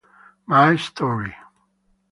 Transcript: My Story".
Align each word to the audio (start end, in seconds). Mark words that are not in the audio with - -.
My 0.47 0.75
Story". 0.77 1.35